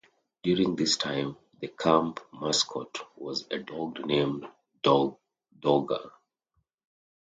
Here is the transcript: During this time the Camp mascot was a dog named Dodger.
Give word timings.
During 0.41 0.75
this 0.75 0.97
time 0.97 1.37
the 1.59 1.67
Camp 1.67 2.19
mascot 2.33 2.97
was 3.15 3.45
a 3.51 3.59
dog 3.59 4.03
named 4.03 4.47
Dodger. 4.81 6.09